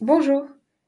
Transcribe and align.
Bonjour, 0.00 0.46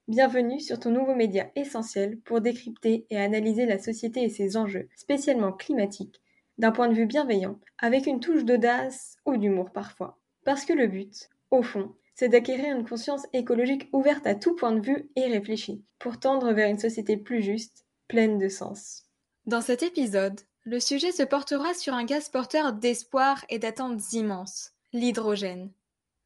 bienvenue 0.09 0.59
sur 0.59 0.80
ton 0.80 0.90
nouveau 0.90 1.14
média 1.14 1.51
essentiel 1.54 2.19
pour 2.21 2.40
décrypter 2.40 3.06
et 3.11 3.19
analyser 3.19 3.67
la 3.67 3.79
société 3.79 4.22
et 4.22 4.31
ses 4.31 4.56
enjeux, 4.56 4.88
spécialement 4.97 5.53
climatiques, 5.53 6.22
d'un 6.56 6.72
point 6.72 6.88
de 6.88 6.94
vue 6.94 7.04
bienveillant, 7.04 7.61
avec 7.76 8.06
une 8.06 8.21
touche 8.21 8.47
d'audace 8.47 9.19
ou 9.26 9.37
d'humour 9.37 9.71
parfois. 9.71 10.19
Parce 10.47 10.65
que 10.65 10.72
le 10.72 10.87
but, 10.87 11.29
au 11.51 11.62
fond, 11.62 11.94
c'est 12.15 12.30
d'acquérir 12.30 12.75
une 12.75 12.88
conscience 12.88 13.26
écologique 13.35 13.90
ouverte 13.93 14.26
à 14.26 14.35
tout 14.35 14.54
point 14.54 14.72
de 14.72 14.80
vue 14.80 15.11
et 15.15 15.26
réfléchie, 15.26 15.85
pour 15.99 16.19
tendre 16.19 16.51
vers 16.55 16.70
une 16.70 16.79
société 16.79 17.19
plus 17.19 17.42
juste, 17.42 17.84
pleine 18.09 18.38
de 18.38 18.48
sens. 18.48 19.05
Dans 19.45 19.60
cet 19.60 19.83
épisode, 19.83 20.41
le 20.65 20.80
sujet 20.80 21.13
se 21.13 21.23
portera 21.23 21.74
sur 21.74 21.93
un 21.93 22.05
gaz 22.05 22.30
porteur 22.30 22.73
d'espoir 22.73 23.45
et 23.51 23.59
d'attentes 23.59 24.15
immenses, 24.15 24.73
l'hydrogène. 24.95 25.71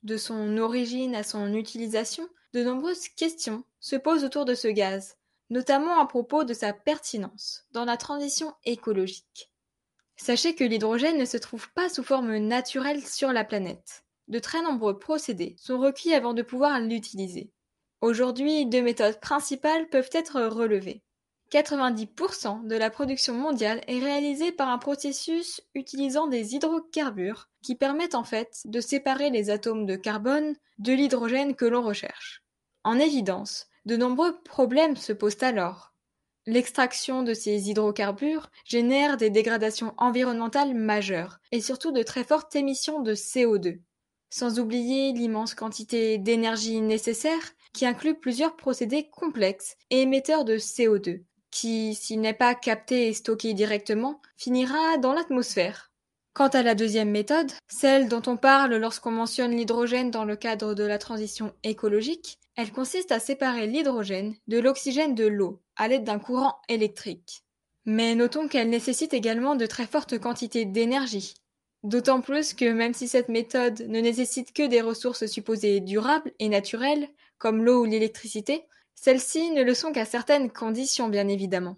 De 0.05 0.17
son 0.17 0.57
origine 0.57 1.17
à 1.17 1.25
son 1.25 1.53
utilisation, 1.53 2.29
de 2.53 2.63
nombreuses 2.63 3.09
questions 3.09 3.65
se 3.81 3.97
posent 3.97 4.25
autour 4.25 4.45
de 4.45 4.55
ce 4.55 4.69
gaz, 4.69 5.17
notamment 5.51 6.01
à 6.01 6.07
propos 6.07 6.45
de 6.45 6.55
sa 6.55 6.73
pertinence 6.73 7.67
dans 7.73 7.85
la 7.85 7.97
transition 7.97 8.55
écologique. 8.65 9.51
Sachez 10.17 10.55
que 10.55 10.65
l'hydrogène 10.65 11.19
ne 11.19 11.25
se 11.25 11.37
trouve 11.37 11.71
pas 11.73 11.89
sous 11.89 12.03
forme 12.03 12.37
naturelle 12.39 13.05
sur 13.05 13.33
la 13.33 13.45
planète. 13.45 14.05
De 14.29 14.39
très 14.39 14.63
nombreux 14.63 14.99
procédés 14.99 15.57
sont 15.59 15.79
requis 15.79 16.15
avant 16.15 16.35
de 16.35 16.43
pouvoir 16.43 16.81
l'utiliser. 16.81 17.53
Aujourd'hui, 18.01 18.67
deux 18.67 18.83
méthodes 18.83 19.21
principales 19.21 19.89
peuvent 19.89 20.11
être 20.13 20.41
relevées. 20.43 21.03
90% 21.53 22.67
de 22.67 22.75
la 22.75 22.91
production 22.91 23.35
mondiale 23.35 23.81
est 23.87 24.01
réalisée 24.01 24.51
par 24.51 24.69
un 24.69 24.79
processus 24.79 25.61
utilisant 25.75 26.27
des 26.27 26.55
hydrocarbures 26.55 27.49
qui 27.63 27.77
permettent 27.77 28.17
en 28.17 28.25
fait 28.25 28.63
de 28.65 28.81
séparer 28.81 29.31
les 29.31 29.51
atomes 29.51 29.87
de 29.87 29.95
carbone 29.95 30.57
de 30.79 30.93
l'hydrogène 30.93 31.55
que 31.55 31.65
l'on 31.65 31.83
recherche. 31.83 32.43
En 32.87 33.01
évidence, 33.01 33.67
de 33.85 33.97
nombreux 33.97 34.41
problèmes 34.45 34.95
se 34.97 35.13
posent 35.13 35.43
alors. 35.43 35.93
L'extraction 36.47 37.25
de 37.25 37.35
ces 37.35 37.69
hydrocarbures 37.69 38.49
génère 38.65 39.17
des 39.17 39.29
dégradations 39.29 39.93
environnementales 39.97 40.73
majeures 40.73 41.41
et 41.51 41.61
surtout 41.61 41.91
de 41.91 42.05
très 42.05 42.23
fortes 42.23 42.55
émissions 42.55 43.01
de 43.01 43.17
CO2. 43.17 43.81
Sans 44.31 44.61
oublier 44.61 45.13
l'immense 45.13 45.57
quantité 45.57 46.19
d'énergie 46.19 46.81
nécessaire 46.81 47.55
qui 47.73 47.87
inclut 47.87 48.15
plusieurs 48.15 48.55
procédés 48.55 49.09
complexes 49.11 49.75
et 49.91 50.03
émetteurs 50.03 50.45
de 50.45 50.57
CO2, 50.57 51.25
qui, 51.51 51.97
s'il 51.97 52.21
n'est 52.21 52.35
pas 52.35 52.55
capté 52.55 53.09
et 53.09 53.15
stocké 53.15 53.53
directement, 53.53 54.21
finira 54.37 54.97
dans 54.99 55.13
l'atmosphère. 55.13 55.91
Quant 56.35 56.49
à 56.49 56.63
la 56.63 56.77
deuxième 56.77 57.11
méthode, 57.11 57.51
celle 57.67 58.07
dont 58.07 58.23
on 58.29 58.37
parle 58.37 58.77
lorsqu'on 58.77 59.11
mentionne 59.11 59.57
l'hydrogène 59.57 60.13
dans 60.13 60.25
le 60.25 60.37
cadre 60.37 60.75
de 60.75 60.85
la 60.85 60.99
transition 60.99 61.53
écologique, 61.65 62.39
elle 62.57 62.73
consiste 62.73 63.13
à 63.13 63.21
séparer 63.21 63.67
l'hydrogène 63.67 64.35
de 64.49 64.59
l'oxygène 64.59 65.15
de 65.15 65.27
l'eau 65.27 65.61
à 65.77 65.89
l'aide 65.89 66.05
d'un 66.05 66.19
courant 66.19 66.57
électrique. 66.69 67.43
Mais 67.85 68.15
notons 68.15 68.49
qu'elle 68.49 68.71
nécessite 68.71 69.15
également 69.15 69.55
de 69.55 69.67
très 69.67 69.87
fortes 69.87 70.19
quantités 70.19 70.65
d'énergie. 70.65 71.35
D'autant 71.83 72.21
plus 72.21 72.55
que 72.55 72.73
même 72.73 72.95
si 72.95 73.07
cette 73.07 73.29
méthode 73.29 73.83
ne 73.83 74.01
nécessite 74.01 74.53
que 74.53 74.67
des 74.67 74.81
ressources 74.81 75.27
supposées 75.27 75.81
durables 75.81 76.33
et 76.39 76.49
naturelles, 76.49 77.09
comme 77.39 77.63
l'eau 77.63 77.83
ou 77.83 77.85
l'électricité, 77.85 78.65
celles-ci 78.95 79.51
ne 79.51 79.63
le 79.63 79.75
sont 79.75 79.93
qu'à 79.93 80.07
certaines 80.07 80.51
conditions 80.51 81.09
bien 81.09 81.29
évidemment. 81.29 81.77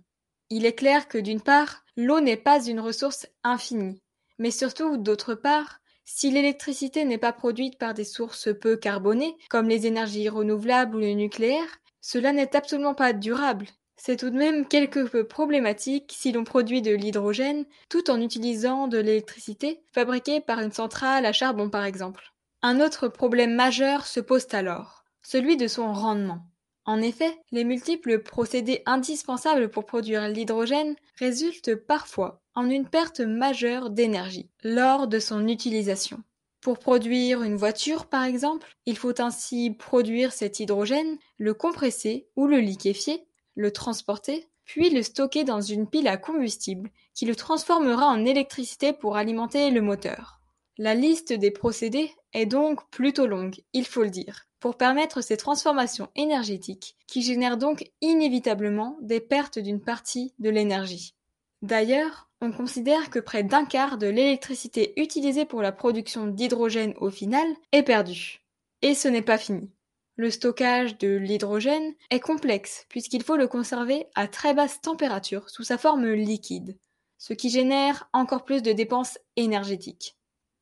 Il 0.49 0.65
est 0.65 0.75
clair 0.75 1.09
que 1.09 1.19
d'une 1.19 1.43
part, 1.43 1.85
l'eau 1.97 2.21
n'est 2.21 2.37
pas 2.37 2.65
une 2.65 2.81
ressource 2.81 3.27
infinie, 3.43 4.01
mais 4.39 4.53
surtout, 4.53 4.97
d'autre 4.97 5.35
part, 5.35 5.81
si 6.11 6.31
l'électricité 6.31 7.05
n'est 7.05 7.19
pas 7.19 7.35
produite 7.35 7.77
par 7.77 7.93
des 7.93 8.05
sources 8.05 8.49
peu 8.59 8.77
carbonées, 8.77 9.37
comme 9.51 9.69
les 9.69 9.87
énergies 9.87 10.31
renouvelables 10.31 10.97
ou 10.97 11.01
le 11.01 11.13
nucléaire, 11.13 11.69
cela 12.01 12.33
n'est 12.33 12.57
absolument 12.57 12.95
pas 12.95 13.13
durable. 13.13 13.67
C'est 13.99 14.17
tout 14.17 14.31
de 14.31 14.39
même 14.39 14.67
quelque 14.67 15.07
peu 15.07 15.25
problématique 15.25 16.13
si 16.17 16.33
l'on 16.33 16.45
produit 16.45 16.81
de 16.81 16.95
l'hydrogène 16.95 17.67
tout 17.91 18.11
en 18.11 18.23
utilisant 18.23 18.89
de 18.89 18.97
l'électricité 18.97 19.83
fabriquée 19.93 20.41
par 20.41 20.61
une 20.61 20.73
centrale 20.73 21.27
à 21.27 21.33
charbon 21.33 21.69
par 21.69 21.85
exemple. 21.85 22.33
Un 22.63 22.81
autre 22.81 23.09
problème 23.09 23.55
majeur 23.55 24.07
se 24.07 24.21
pose 24.21 24.47
alors, 24.53 25.05
celui 25.23 25.59
de 25.59 25.69
son 25.69 25.93
rendement. 25.93 26.41
En 26.89 27.03
effet, 27.03 27.39
les 27.53 27.65
multiples 27.65 28.21
procédés 28.21 28.83
indispensables 28.87 29.69
pour 29.69 29.85
produire 29.85 30.27
l'hydrogène 30.27 30.97
résultent 31.19 31.75
parfois 31.75 32.41
en 32.55 32.71
une 32.71 32.89
perte 32.89 33.21
majeure 33.21 33.91
d'énergie 33.91 34.49
lors 34.63 35.07
de 35.07 35.19
son 35.19 35.49
utilisation. 35.49 36.23
Pour 36.63 36.79
produire 36.79 37.43
une 37.43 37.57
voiture, 37.57 38.07
par 38.07 38.25
exemple, 38.25 38.75
il 38.87 38.97
faut 38.97 39.21
ainsi 39.21 39.71
produire 39.71 40.33
cet 40.33 40.61
hydrogène, 40.61 41.19
le 41.37 41.53
compresser 41.53 42.27
ou 42.37 42.47
le 42.47 42.59
liquéfier, 42.59 43.23
le 43.55 43.71
transporter, 43.71 44.49
puis 44.65 44.89
le 44.89 45.03
stocker 45.03 45.45
dans 45.45 45.61
une 45.61 45.87
pile 45.87 46.09
à 46.09 46.17
combustible 46.17 46.89
qui 47.13 47.27
le 47.27 47.37
transformera 47.37 48.07
en 48.07 48.25
électricité 48.25 48.95
pour 48.95 49.19
alimenter 49.19 49.71
le 49.71 49.83
moteur. 49.83 50.41
La 50.79 50.95
liste 50.95 51.35
des 51.35 51.51
procédés 51.51 52.11
est 52.33 52.47
donc 52.47 52.89
plutôt 52.89 53.27
longue, 53.27 53.61
il 53.75 53.85
faut 53.85 54.05
le 54.05 54.11
dire 54.11 54.48
pour 54.61 54.77
permettre 54.77 55.21
ces 55.21 55.37
transformations 55.37 56.09
énergétiques 56.17 56.97
qui 57.07 57.23
génèrent 57.23 57.57
donc 57.57 57.91
inévitablement 58.01 58.97
des 59.01 59.21
pertes 59.21 59.59
d'une 59.59 59.81
partie 59.81 60.35
de 60.39 60.51
l'énergie. 60.51 61.15
D'ailleurs, 61.63 62.29
on 62.41 62.53
considère 62.53 63.11
que 63.11 63.19
près 63.19 63.43
d'un 63.43 63.65
quart 63.65 63.99
de 63.99 64.07
l'électricité 64.07 64.93
utilisée 65.01 65.45
pour 65.45 65.63
la 65.63 65.73
production 65.73 66.27
d'hydrogène 66.27 66.95
au 66.99 67.11
final 67.11 67.47
est 67.73 67.83
perdue. 67.83 68.41
Et 68.83 68.95
ce 68.95 69.09
n'est 69.09 69.23
pas 69.23 69.39
fini. 69.39 69.71
Le 70.17 70.31
stockage 70.31 70.99
de 70.99 71.17
l'hydrogène 71.17 71.95
est 72.11 72.21
complexe 72.21 72.87
puisqu'il 72.89 73.23
faut 73.23 73.37
le 73.37 73.49
conserver 73.49 74.07
à 74.15 74.29
très 74.29 74.55
basse 74.55 74.81
température 74.81 75.49
sous 75.49 75.65
sa 75.65 75.79
forme 75.79 76.07
liquide, 76.13 76.77
ce 77.19 77.33
qui 77.33 77.51
génère 77.51 78.09
encore 78.13 78.45
plus 78.45 78.63
de 78.63 78.73
dépenses 78.73 79.19
énergétiques. 79.37 80.18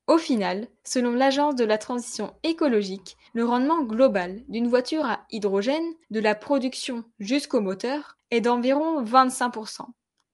Au 0.07 0.19
final, 0.19 0.69
selon 0.85 1.11
l'Agence 1.13 1.57
de 1.57 1.65
la 1.65 1.79
transition 1.79 2.33
écologique, 2.45 3.17
le 3.35 3.45
rendement 3.45 3.83
global 3.83 4.45
d'une 4.49 4.69
voiture 4.69 5.05
à 5.05 5.27
hydrogène, 5.33 5.95
de 6.11 6.21
la 6.21 6.37
production 6.37 7.05
jusqu'au 7.19 7.61
moteur, 7.61 8.17
est 8.31 8.41
d'environ 8.41 9.03
25%. 9.03 9.83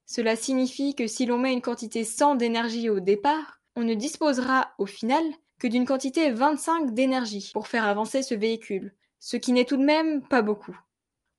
Cela 0.05 0.37
signifie 0.37 0.95
que 0.95 1.07
si 1.07 1.25
l'on 1.25 1.39
met 1.39 1.55
une 1.55 1.63
quantité 1.63 2.05
100 2.05 2.35
d'énergie 2.35 2.91
au 2.91 3.01
départ, 3.01 3.61
on 3.75 3.83
ne 3.83 3.95
disposera 3.95 4.73
au 4.77 4.85
final 4.85 5.25
que 5.59 5.69
d'une 5.69 5.87
quantité 5.87 6.31
25 6.31 6.93
d'énergie 6.93 7.51
pour 7.55 7.67
faire 7.67 7.87
avancer 7.87 8.23
ce 8.23 8.35
véhicule, 8.35 8.95
ce 9.21 9.39
qui 9.39 9.53
n'est 9.53 9.65
tout 9.65 9.79
de 9.79 9.85
même 9.85 10.21
pas 10.21 10.43
beaucoup. 10.43 10.79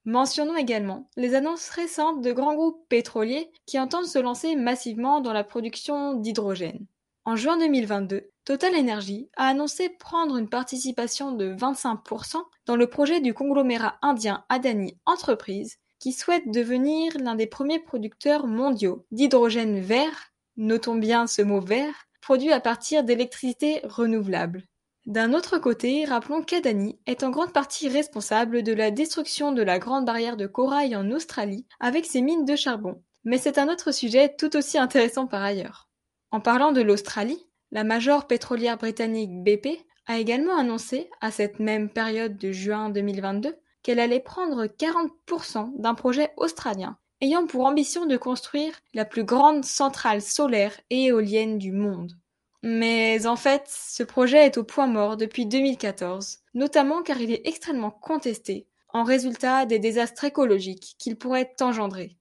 Mentionnons 0.05 0.55
également 0.55 1.07
les 1.17 1.35
annonces 1.35 1.69
récentes 1.69 2.21
de 2.21 2.31
grands 2.31 2.55
groupes 2.55 2.83
pétroliers 2.89 3.51
qui 3.67 3.79
entendent 3.79 4.07
se 4.07 4.17
lancer 4.19 4.55
massivement 4.55 5.21
dans 5.21 5.33
la 5.33 5.43
production 5.43 6.15
d'hydrogène. 6.15 6.87
En 7.25 7.37
juin 7.37 7.57
2022, 7.57 8.29
Total 8.43 8.75
Energy 8.75 9.29
a 9.37 9.47
annoncé 9.47 9.87
prendre 9.87 10.35
une 10.35 10.49
participation 10.49 11.31
de 11.31 11.55
25% 11.55 12.35
dans 12.65 12.75
le 12.75 12.87
projet 12.87 13.21
du 13.21 13.33
conglomérat 13.33 13.97
indien 14.01 14.43
Adani 14.49 14.97
Enterprises 15.05 15.77
qui 15.99 16.11
souhaite 16.11 16.51
devenir 16.51 17.13
l'un 17.17 17.35
des 17.35 17.47
premiers 17.47 17.79
producteurs 17.79 18.45
mondiaux 18.45 19.05
d'hydrogène 19.11 19.79
vert, 19.79 20.33
notons 20.57 20.95
bien 20.95 21.25
ce 21.25 21.41
mot 21.41 21.61
vert, 21.61 21.93
produit 22.19 22.51
à 22.51 22.59
partir 22.59 23.05
d'électricité 23.05 23.79
renouvelable. 23.85 24.63
D'un 25.05 25.33
autre 25.33 25.59
côté, 25.59 26.03
rappelons 26.03 26.43
qu'Adani 26.43 26.99
est 27.05 27.23
en 27.23 27.29
grande 27.29 27.53
partie 27.53 27.87
responsable 27.87 28.63
de 28.63 28.73
la 28.73 28.91
destruction 28.91 29.53
de 29.53 29.61
la 29.61 29.79
grande 29.79 30.05
barrière 30.05 30.35
de 30.35 30.45
corail 30.47 30.93
en 30.97 31.09
Australie 31.09 31.65
avec 31.79 32.05
ses 32.05 32.21
mines 32.21 32.43
de 32.43 32.57
charbon. 32.57 33.01
Mais 33.23 33.37
c'est 33.37 33.57
un 33.57 33.69
autre 33.69 33.93
sujet 33.93 34.35
tout 34.37 34.57
aussi 34.57 34.77
intéressant 34.77 35.25
par 35.25 35.41
ailleurs. 35.41 35.87
En 36.33 36.39
parlant 36.39 36.71
de 36.71 36.81
l'Australie, 36.81 37.45
la 37.71 37.83
major 37.83 38.25
pétrolière 38.25 38.79
britannique 38.79 39.43
BP 39.43 39.85
a 40.07 40.17
également 40.17 40.57
annoncé, 40.57 41.07
à 41.21 41.29
cette 41.29 41.59
même 41.59 41.89
période 41.89 42.39
de 42.39 42.51
juin 42.51 42.89
2022, 42.89 43.55
qu'elle 43.83 43.99
allait 43.99 44.19
prendre 44.19 44.65
40% 44.65 45.79
d'un 45.79 45.93
projet 45.93 46.31
australien 46.37 46.97
ayant 47.21 47.45
pour 47.45 47.67
ambition 47.67 48.07
de 48.07 48.17
construire 48.17 48.73
la 48.95 49.05
plus 49.05 49.23
grande 49.23 49.63
centrale 49.63 50.23
solaire 50.23 50.73
et 50.89 51.05
éolienne 51.05 51.59
du 51.59 51.71
monde. 51.71 52.17
Mais 52.63 53.27
en 53.27 53.35
fait, 53.35 53.65
ce 53.67 54.01
projet 54.01 54.43
est 54.43 54.57
au 54.57 54.63
point 54.63 54.87
mort 54.87 55.17
depuis 55.17 55.45
2014, 55.45 56.39
notamment 56.55 57.03
car 57.03 57.21
il 57.21 57.31
est 57.31 57.47
extrêmement 57.47 57.91
contesté 57.91 58.67
en 58.89 59.03
résultat 59.03 59.67
des 59.67 59.77
désastres 59.77 60.23
écologiques 60.23 60.95
qu'il 60.97 61.15
pourrait 61.15 61.53
engendrer. 61.61 62.17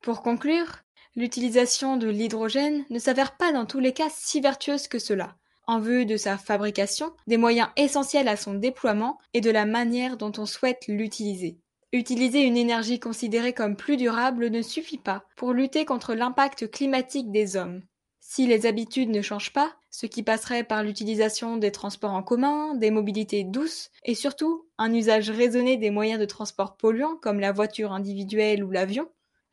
Pour 0.00 0.22
conclure, 0.22 0.84
L'utilisation 1.16 1.96
de 1.96 2.08
l'hydrogène 2.08 2.84
ne 2.88 2.98
s'avère 2.98 3.36
pas 3.36 3.52
dans 3.52 3.66
tous 3.66 3.80
les 3.80 3.92
cas 3.92 4.08
si 4.14 4.40
vertueuse 4.40 4.86
que 4.86 5.00
cela, 5.00 5.36
en 5.66 5.80
vue 5.80 6.06
de 6.06 6.16
sa 6.16 6.38
fabrication, 6.38 7.12
des 7.26 7.36
moyens 7.36 7.68
essentiels 7.76 8.28
à 8.28 8.36
son 8.36 8.54
déploiement 8.54 9.18
et 9.34 9.40
de 9.40 9.50
la 9.50 9.66
manière 9.66 10.16
dont 10.16 10.32
on 10.38 10.46
souhaite 10.46 10.86
l'utiliser. 10.86 11.58
Utiliser 11.92 12.42
une 12.42 12.56
énergie 12.56 13.00
considérée 13.00 13.52
comme 13.52 13.74
plus 13.74 13.96
durable 13.96 14.50
ne 14.50 14.62
suffit 14.62 14.98
pas 14.98 15.24
pour 15.36 15.52
lutter 15.52 15.84
contre 15.84 16.14
l'impact 16.14 16.70
climatique 16.70 17.32
des 17.32 17.56
hommes. 17.56 17.82
Si 18.20 18.46
les 18.46 18.64
habitudes 18.66 19.10
ne 19.10 19.22
changent 19.22 19.52
pas, 19.52 19.74
ce 19.90 20.06
qui 20.06 20.22
passerait 20.22 20.62
par 20.62 20.84
l'utilisation 20.84 21.56
des 21.56 21.72
transports 21.72 22.12
en 22.12 22.22
commun, 22.22 22.74
des 22.76 22.92
mobilités 22.92 23.42
douces 23.42 23.90
et 24.04 24.14
surtout 24.14 24.68
un 24.78 24.94
usage 24.94 25.30
raisonné 25.30 25.76
des 25.76 25.90
moyens 25.90 26.20
de 26.20 26.26
transport 26.26 26.76
polluants 26.76 27.16
comme 27.16 27.40
la 27.40 27.50
voiture 27.50 27.92
individuelle 27.92 28.62
ou 28.62 28.70
l'avion, 28.70 29.08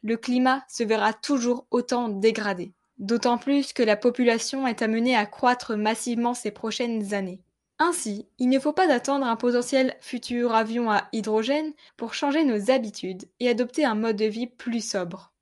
le 0.08 0.16
climat 0.16 0.64
se 0.70 0.86
verra 0.86 1.12
toujours 1.12 1.68
autant 1.70 2.08
dégradé. 2.08 2.72
D'autant 2.98 3.38
plus 3.38 3.74
que 3.74 3.84
la 3.84 3.98
population 3.98 4.66
est 4.66 4.82
amenée 4.82 5.18
à 5.18 5.26
croître 5.26 5.76
massivement 5.76 6.34
ces 6.34 6.50
prochaines 6.50 7.14
années. 7.14 7.42
Ainsi, 7.78 8.26
il 8.40 8.48
ne 8.48 8.58
faut 8.58 8.72
pas 8.72 8.90
attendre 8.90 9.28
un 9.28 9.36
potentiel 9.36 9.98
futur 10.00 10.56
avion 10.56 10.90
à 10.90 11.10
hydrogène 11.12 11.74
pour 11.98 12.14
changer 12.14 12.46
nos 12.46 12.72
habitudes 12.72 13.26
et 13.42 13.50
adopter 13.50 13.84
un 13.84 13.96
mode 13.96 14.16
de 14.16 14.26
vie 14.26 14.48
plus 14.48 14.80
sobre. 14.80 15.34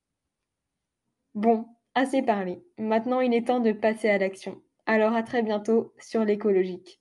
Bon, 1.35 1.67
assez 1.93 2.23
parlé. 2.23 2.63
Maintenant 2.79 3.21
il 3.21 3.35
est 3.35 3.45
temps 3.45 3.59
de 3.59 3.71
passer 3.71 4.09
à 4.09 4.17
l'action. 4.17 4.59
Alors 4.87 5.13
à 5.13 5.21
très 5.21 5.43
bientôt 5.43 5.93
sur 5.99 6.25
l'écologique. 6.25 6.99